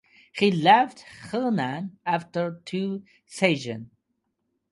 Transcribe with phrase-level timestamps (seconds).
[0.33, 3.91] He left Henan after two seasons.